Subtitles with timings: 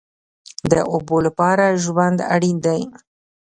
[0.71, 2.81] د اوبو لپاره ژوند اړین دی